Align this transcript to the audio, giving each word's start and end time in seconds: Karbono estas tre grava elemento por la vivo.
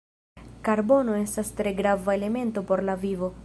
Karbono 0.67 1.17
estas 1.19 1.53
tre 1.59 1.75
grava 1.83 2.15
elemento 2.21 2.65
por 2.73 2.83
la 2.89 2.97
vivo. 3.07 3.35